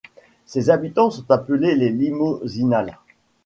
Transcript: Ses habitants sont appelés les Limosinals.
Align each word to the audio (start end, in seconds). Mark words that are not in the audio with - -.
Ses 0.47 0.71
habitants 0.71 1.11
sont 1.11 1.29
appelés 1.29 1.75
les 1.75 1.91
Limosinals. 1.91 2.97